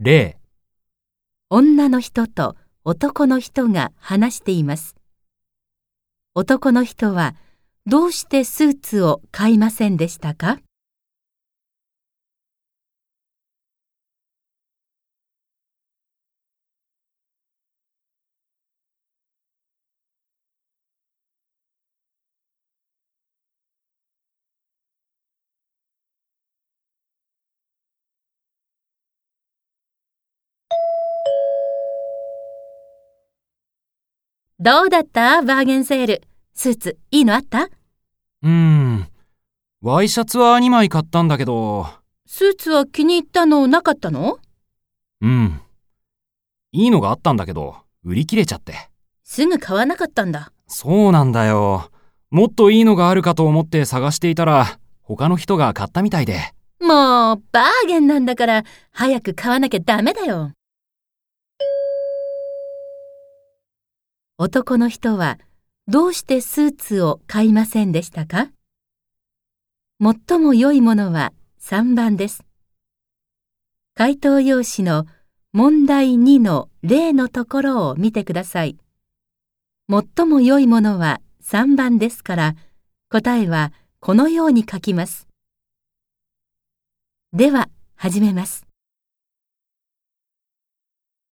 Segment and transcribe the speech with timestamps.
[0.00, 0.40] 例、
[1.50, 4.96] 女の人と男の人が話しています。
[6.34, 7.36] 男の人は
[7.86, 10.58] どうしてスーツを買いませんでしたか？
[34.64, 35.42] どうだった？
[35.42, 36.22] バーゲンセール。
[36.54, 37.64] スーツいいのあった？
[37.64, 39.08] うーん。
[39.82, 41.86] ワイシャツは2枚買ったんだけど、
[42.26, 44.38] スーツは気に入ったのなかったの？
[45.20, 45.60] うん。
[46.72, 48.88] いいのがあったんだけど、売り切れちゃって。
[49.22, 50.50] すぐ買わなかったんだ。
[50.66, 51.90] そうなんだよ。
[52.30, 56.40] もっといいのがあるかと思って探していたら、他の人が買ったみたいで。
[56.80, 60.52] もう、バーゲンなんだから、早く買わなきゃダメだよ。
[64.46, 65.38] 男の人は、
[65.88, 68.50] どうしてスーツを買いませんでしたか？
[69.98, 72.44] 最も良いものは3番です。
[73.94, 75.06] 回答用紙の
[75.54, 78.76] 問題2の例のところを見てください。
[79.88, 82.54] 最も良いものは3番ですから、
[83.08, 85.26] 答えはこのように書きます。
[87.32, 88.66] では、始めます。